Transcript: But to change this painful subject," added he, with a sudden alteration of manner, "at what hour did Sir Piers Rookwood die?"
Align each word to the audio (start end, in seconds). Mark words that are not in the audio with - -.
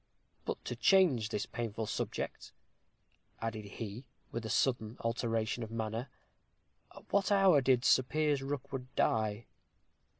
But 0.45 0.65
to 0.65 0.75
change 0.75 1.29
this 1.29 1.45
painful 1.45 1.85
subject," 1.85 2.51
added 3.39 3.65
he, 3.65 4.07
with 4.31 4.43
a 4.47 4.49
sudden 4.49 4.97
alteration 5.01 5.61
of 5.61 5.69
manner, 5.69 6.09
"at 6.95 7.13
what 7.13 7.31
hour 7.31 7.61
did 7.61 7.85
Sir 7.85 8.01
Piers 8.01 8.41
Rookwood 8.41 8.87
die?" 8.95 9.45